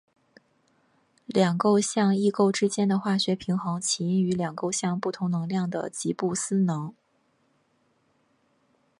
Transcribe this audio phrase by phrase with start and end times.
[1.27, 6.91] 两构象异构之间的化学平衡起因于两构象不同能量的吉布斯能。